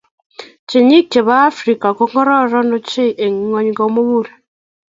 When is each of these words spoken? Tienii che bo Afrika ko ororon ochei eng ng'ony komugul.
Tienii 0.69 1.05
che 1.11 1.19
bo 1.27 1.35
Afrika 1.49 1.87
ko 1.97 2.03
ororon 2.19 2.69
ochei 2.77 3.11
eng 3.25 3.37
ng'ony 3.49 3.69
komugul. 3.77 4.27